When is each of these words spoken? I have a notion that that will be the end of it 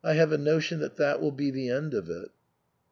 I 0.03 0.13
have 0.15 0.31
a 0.31 0.37
notion 0.39 0.79
that 0.79 0.95
that 0.95 1.21
will 1.21 1.31
be 1.31 1.51
the 1.51 1.69
end 1.69 1.93
of 1.93 2.09
it 2.09 2.31